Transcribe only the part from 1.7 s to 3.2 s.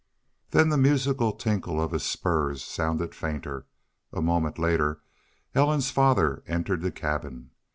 of his spurs sounded